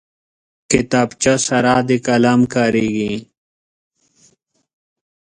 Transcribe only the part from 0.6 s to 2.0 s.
کتابچه سره د